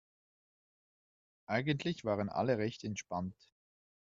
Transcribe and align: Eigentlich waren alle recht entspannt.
Eigentlich 1.45 2.03
waren 2.05 2.29
alle 2.29 2.57
recht 2.57 2.83
entspannt. 2.83 3.53